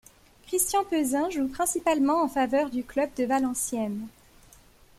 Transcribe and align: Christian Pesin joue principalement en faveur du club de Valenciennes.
Christian 0.47 0.83
Pesin 0.83 1.29
joue 1.29 1.47
principalement 1.47 2.23
en 2.23 2.27
faveur 2.27 2.71
du 2.71 2.83
club 2.83 3.11
de 3.15 3.23
Valenciennes. 3.25 4.07